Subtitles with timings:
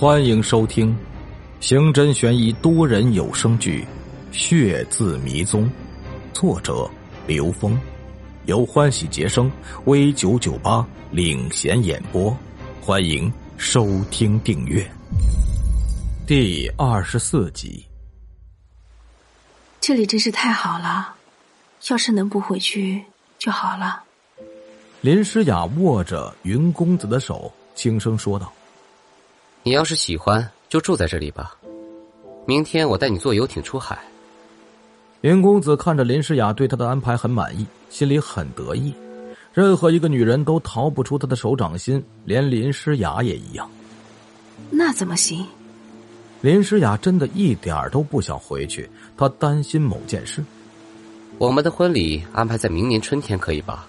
[0.00, 0.96] 欢迎收听
[1.60, 3.86] 刑侦悬疑多人有声剧
[4.34, 5.66] 《血字迷踪》，
[6.32, 6.90] 作者
[7.26, 7.78] 刘峰，
[8.46, 9.52] 由欢喜杰生
[9.84, 12.34] V 九九八领衔演播。
[12.80, 14.90] 欢迎收听订阅。
[16.26, 17.84] 第二十四集。
[19.82, 21.14] 这里真是太好了，
[21.90, 23.04] 要是能不回去
[23.38, 24.02] 就好了。
[25.02, 28.50] 林诗雅握着云公子的手，轻声说道。
[29.62, 31.54] 你要是喜欢，就住在这里吧。
[32.46, 33.98] 明天我带你坐游艇出海。
[35.20, 38.94] 云公子看着林诗雅对他的安排很满意，心里很得意。
[39.52, 43.70] 任何一个女人都逃不出他的手掌心，连林诗雅也一样。
[44.70, 45.46] 那怎么行？
[46.40, 50.42] 林诗雅真的一点儿都不想回去，她担心某件事。
[51.36, 53.86] 我们的婚礼安排在明年春天，可以吧？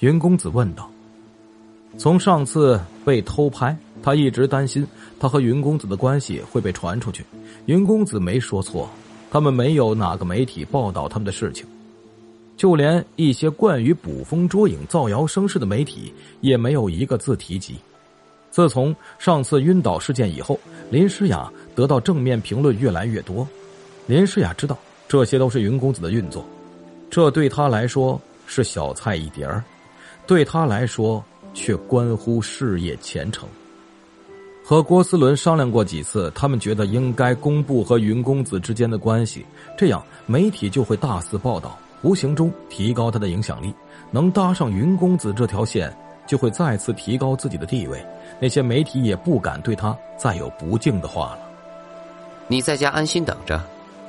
[0.00, 0.90] 云公子问道。
[1.96, 3.76] 从上次被偷拍。
[4.02, 4.86] 他一直担心
[5.20, 7.24] 他和云公子的关系会被传出去。
[7.66, 8.90] 云公子没说错，
[9.30, 11.64] 他们没有哪个媒体报道他们的事情，
[12.56, 17.76] 就连一些惯于捕风捉影、造谣生事的媒体也没有一个字提及。
[18.50, 20.58] 自从上次晕倒事件以后，
[20.90, 23.46] 林诗雅得到正面评论越来越多。
[24.06, 24.76] 林诗雅知道
[25.08, 26.44] 这些都是云公子的运作，
[27.08, 29.64] 这对他来说是小菜一碟儿，
[30.26, 33.48] 对他来说却关乎事业前程。
[34.64, 39.44] 和郭思伦商量过几次，他们觉得应该公布和云公子之间的关系，
[39.76, 43.74] 这样媒体就会大肆报道，无形中提高他的影响力。
[44.10, 45.94] 能搭上云公子这条线，
[46.26, 48.02] 就会再次提高自己的地位。
[48.40, 51.38] 那些媒体也不敢对他再有不敬的话了。
[52.46, 53.60] 你在家安心等着，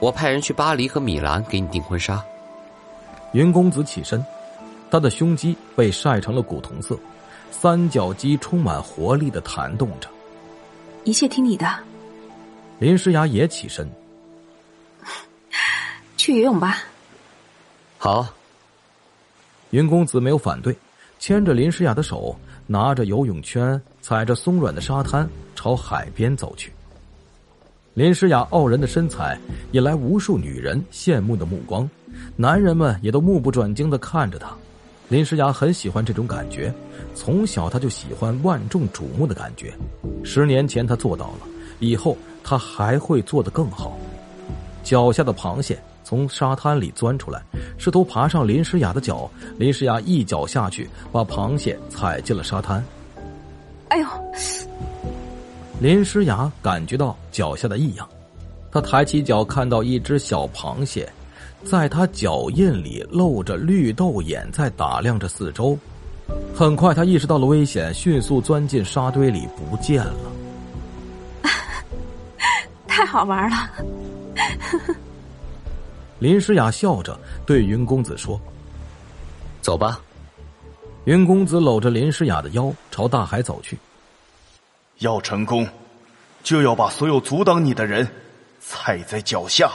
[0.00, 2.22] 我派人去巴黎和米兰给你订婚纱。
[3.32, 4.24] 云公子起身，
[4.90, 6.98] 他的胸肌被晒成了古铜色，
[7.52, 10.08] 三角肌充满活力的弹动着。
[11.04, 11.66] 一切听你的。
[12.78, 13.88] 林诗雅也起身，
[16.16, 16.78] 去游泳吧。
[17.98, 18.26] 好。
[19.70, 20.76] 云公子没有反对，
[21.20, 22.34] 牵着林诗雅的手，
[22.66, 26.72] 拿着游泳圈，踩着松软的沙滩，朝海边走去。
[27.94, 29.38] 林诗雅傲人的身材
[29.70, 31.88] 引来无数女人羡慕的目光，
[32.34, 34.56] 男人们也都目不转睛的看着她。
[35.10, 36.72] 林诗雅很喜欢这种感觉，
[37.16, 39.74] 从小她就喜欢万众瞩目的感觉。
[40.22, 41.40] 十年前她做到了，
[41.80, 43.98] 以后她还会做得更好。
[44.84, 47.42] 脚下的螃蟹从沙滩里钻出来，
[47.76, 49.28] 试图爬上林诗雅的脚。
[49.58, 52.82] 林诗雅一脚下去，把螃蟹踩进了沙滩。
[53.88, 54.06] 哎呦！
[55.80, 58.08] 林诗雅感觉到脚下的异样，
[58.70, 61.10] 她抬起脚，看到一只小螃蟹。
[61.64, 65.78] 在他脚印里露着绿豆眼，在打量着四周。
[66.54, 70.14] 很快，他意识到了危险，迅速钻进沙堆里，不见了。
[72.86, 73.56] 太好玩了！
[76.18, 78.40] 林诗雅笑着对云公子说
[79.62, 80.00] ：“走吧。”
[81.04, 83.78] 云公子搂着林诗雅的腰，朝大海走去。
[84.98, 85.66] 要成功，
[86.42, 88.06] 就要把所有阻挡你的人
[88.60, 89.70] 踩在脚下。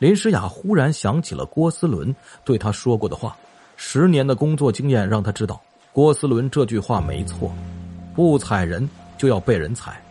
[0.00, 3.36] 林诗雅忽然想起了郭思伦对他说过的话，
[3.76, 5.60] 十年的工作经验让他知道，
[5.92, 7.54] 郭思伦这句话没错，
[8.14, 8.88] 不踩人
[9.18, 10.02] 就要被人踩，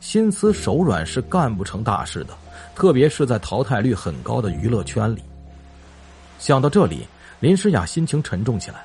[0.00, 2.34] 心慈手软是干不成大事的，
[2.74, 5.22] 特别是在淘汰率很高的娱乐圈里。
[6.38, 7.06] 想到这里，
[7.40, 8.84] 林诗雅心情沉重起来，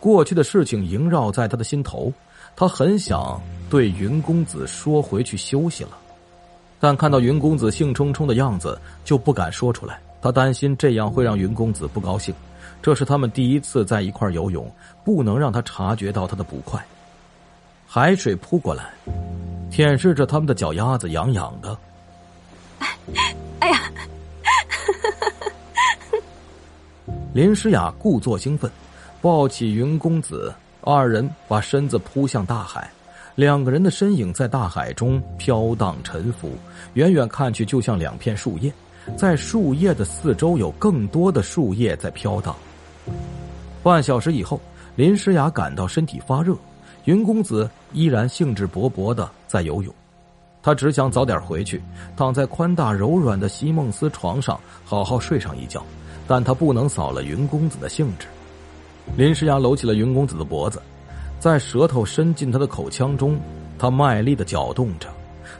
[0.00, 2.12] 过去的事情萦绕在他的心头，
[2.56, 3.40] 他很想
[3.70, 5.90] 对云公子说回去休息了。
[6.80, 10.00] 但看到云公子兴冲冲的样子，就不敢说出来。
[10.22, 12.34] 他担心这样会让云公子不高兴。
[12.82, 14.70] 这是他们第一次在一块游泳，
[15.04, 16.82] 不能让他察觉到他的不快。
[17.86, 18.90] 海水扑过来，
[19.70, 21.76] 舔舐着他们的脚丫子，痒痒的。
[23.60, 23.82] 哎呀！
[27.34, 28.70] 林诗雅故作兴奋，
[29.20, 32.90] 抱起云公子，二人把身子扑向大海。
[33.40, 36.50] 两个人的身影在大海中飘荡沉浮，
[36.92, 38.70] 远远看去就像两片树叶，
[39.16, 42.54] 在树叶的四周有更多的树叶在飘荡。
[43.82, 44.60] 半小时以后，
[44.94, 46.54] 林诗雅感到身体发热，
[47.06, 49.90] 云公子依然兴致勃勃的在游泳，
[50.62, 51.82] 他只想早点回去，
[52.18, 55.82] 躺在宽大柔软的席梦思床上好好睡上一觉，
[56.28, 58.26] 但他不能扫了云公子的兴致。
[59.16, 60.78] 林诗雅搂起了云公子的脖子。
[61.40, 63.40] 在舌头伸进他的口腔中，
[63.78, 65.08] 他卖力的搅动着，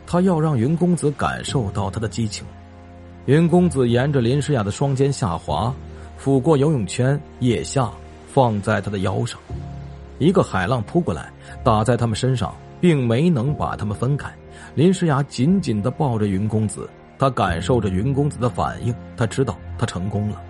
[0.06, 2.46] 他要让云公子感受到他的激情。
[3.24, 5.74] 云公子沿着林诗雅的双肩下滑，
[6.22, 7.90] 抚过游泳圈，腋下
[8.30, 9.40] 放在他的腰上。
[10.18, 11.32] 一个海浪扑过来，
[11.64, 14.30] 打在他们身上，并没能把他们分开。
[14.74, 16.86] 林诗雅紧紧的抱着云公子，
[17.18, 20.42] 她感受着云公子的反应，她知道他成功了。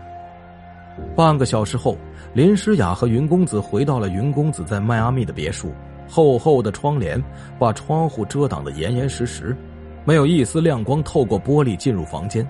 [1.17, 1.97] 半个小时后，
[2.33, 5.73] 林诗雅和云公子回到了云公子在迈阿密的别墅。
[6.09, 7.23] 厚厚的窗帘
[7.57, 9.57] 把窗户遮挡的严严实实，
[10.05, 12.45] 没有一丝亮光透过玻璃进入房间。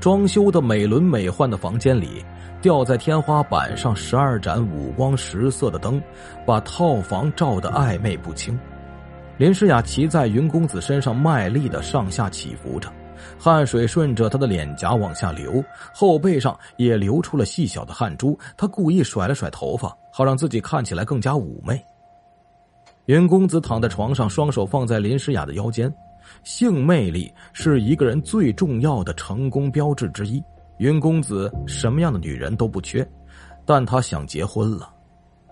[0.00, 2.24] 装修的美轮美奂的房间里，
[2.60, 6.02] 吊在天花板上十二盏五光十色的灯，
[6.44, 8.58] 把套房照得暧昧不清。
[9.38, 12.88] 林诗雅骑在云公子身上，卖力的上下起伏着，
[13.38, 15.62] 汗水顺着他的脸颊往下流，
[15.94, 18.38] 后背上也流出了细小的汗珠。
[18.56, 21.82] 他故意甩了甩头发，好让自己看起来更加妩媚。
[23.06, 25.92] 云公子躺在床上，双手放在林诗雅的腰间。
[26.44, 30.42] 性魅力是一个人最重要的成功标志之一。
[30.78, 33.06] 云公子什么样的女人都不缺，
[33.66, 34.88] 但他想结婚了，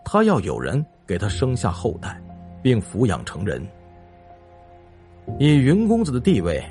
[0.05, 2.20] 他要有人给他生下后代，
[2.62, 3.64] 并抚养成人。
[5.38, 6.64] 以云公子的地位，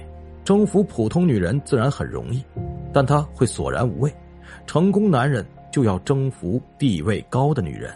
[0.50, 2.44] 征服普通女人自然很容易，
[2.92, 4.12] 但他会索然无味。
[4.66, 7.94] 成功男人就要征服地位高的女人。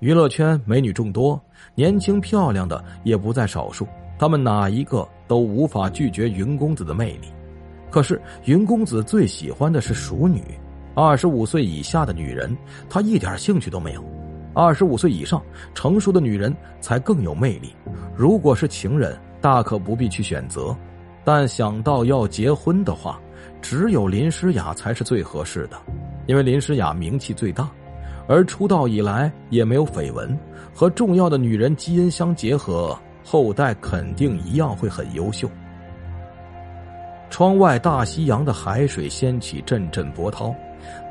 [0.00, 1.40] 娱乐圈美女众多，
[1.76, 3.86] 年轻漂亮的也不在少数。
[4.18, 7.28] 他们哪一个都无法拒绝云公子的魅力。
[7.92, 10.42] 可是云公子最喜欢的是熟女，
[10.96, 12.58] 二十五岁以下的女人，
[12.90, 14.04] 他一点兴趣都没有。
[14.52, 15.40] 二十五岁以上
[15.74, 17.72] 成熟的女人才更有魅力。
[18.16, 20.76] 如果是情人，大可不必去选择。
[21.30, 23.20] 但想到要结婚的话，
[23.60, 25.76] 只有林诗雅才是最合适的，
[26.26, 27.68] 因为林诗雅名气最大。
[28.26, 30.34] 而出道以来也没有绯闻，
[30.74, 35.46] 和重要的女人基因相结合，后代肯定一样会很优秀。
[37.28, 40.54] 窗外大西洋的海水掀起阵阵波涛，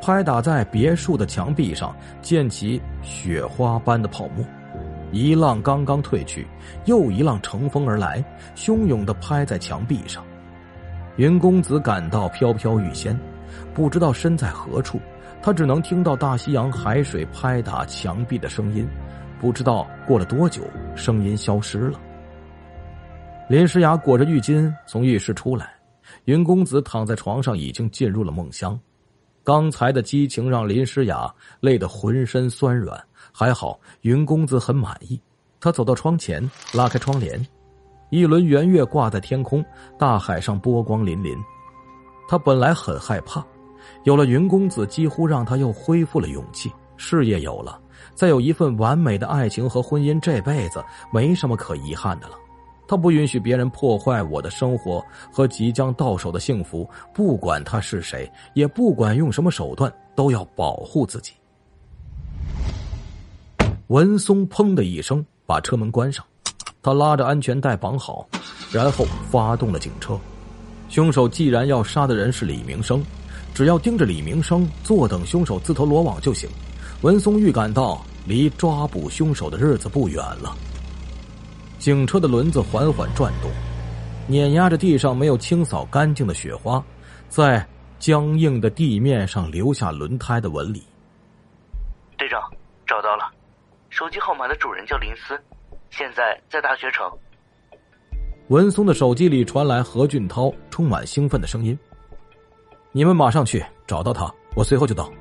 [0.02, 4.44] 拍打在别墅的墙壁上，溅起雪花般的泡沫。
[5.12, 6.46] 一浪刚刚退去，
[6.86, 8.24] 又一浪乘风而来，
[8.56, 10.24] 汹涌的拍在墙壁上。
[11.16, 13.18] 云公子感到飘飘欲仙，
[13.74, 15.00] 不知道身在何处。
[15.42, 18.88] 他只能听到大西洋海水拍打墙壁的声音，
[19.40, 20.64] 不知道过了多久，
[20.96, 22.00] 声音消失了。
[23.48, 25.70] 林诗雅裹着浴巾从浴室出来，
[26.26, 28.78] 云公子躺在床上，已经进入了梦乡。
[29.44, 33.02] 刚才的激情让林诗雅累得浑身酸软，
[33.32, 35.20] 还好云公子很满意。
[35.60, 37.46] 他走到窗前，拉开窗帘，
[38.10, 39.64] 一轮圆月挂在天空，
[39.98, 41.38] 大海上波光粼粼。
[42.28, 43.46] 他本来很害怕。
[44.04, 46.72] 有了云公子，几乎让他又恢复了勇气。
[46.98, 47.80] 事业有了，
[48.16, 52.36] 再有一份完美的爱情和婚姻，这辈子没什么可遗憾的了。
[52.88, 61.34] 他不允许别人破坏我的生活和即将到手的幸福，不管他是谁，也不管用什么手段，都要保护自己。
[63.88, 66.26] 文松砰的一声把车门关上，
[66.84, 68.28] 他拉着安全带绑好，
[68.70, 70.20] 然后发动了警车。
[70.90, 73.04] 凶手既然要杀的人是李明生。
[73.54, 76.50] 只要盯着李明生，坐等凶手自投罗网就行。
[77.02, 80.56] 文松预感到离抓捕凶手的日子不远了。
[81.80, 83.50] 警车的轮子缓缓转动，
[84.28, 86.84] 碾压着地上没有清扫干净的雪花，
[87.30, 87.66] 在
[87.98, 90.84] 僵硬的地面上留下轮胎的纹理。
[92.18, 92.40] 队长，
[92.86, 93.32] 找到了，
[93.98, 95.36] 手机号码的主人叫林思，
[95.90, 97.12] 现在在大学城。
[98.50, 101.76] 文松的手机里传来何俊涛充满兴奋的声音。
[102.92, 105.12] 你们马上去找到他，我随后就到。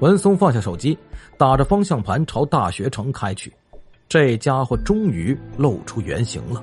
[0.00, 0.98] 文松放下手机，
[1.36, 3.52] 打着方向盘朝大学城开去。
[4.08, 6.60] 这家伙终于露出原形了。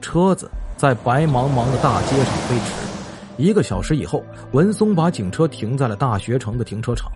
[0.00, 3.42] 车子在白茫茫的大街上飞驰。
[3.42, 7.10] 一个小时以后，文松把警车停在了大学城的停车场。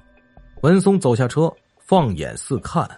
[0.63, 2.89] 文松走下车，放眼四看，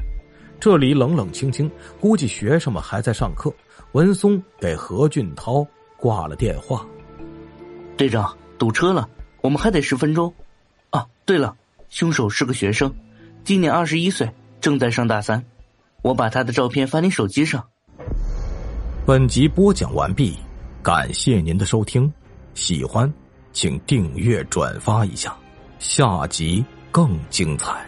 [0.65, 3.53] 这里冷冷清清，估计学生们还在上课。
[3.93, 5.63] 文松给何俊涛
[5.99, 6.87] 挂了电话
[7.99, 9.07] ：“队长，堵车了。”
[9.43, 10.33] 我们还得十分钟，
[10.89, 11.55] 啊，对了，
[11.91, 12.91] 凶手是个学生，
[13.45, 14.27] 今年二十一岁，
[14.59, 15.45] 正在上大三。
[16.01, 17.63] 我把他的照片发你手机上。
[19.05, 20.35] 本集播讲完毕，
[20.83, 22.11] 感谢您的收听，
[22.55, 23.13] 喜欢
[23.53, 25.37] 请订阅转发一下，
[25.79, 27.87] 下集更精彩。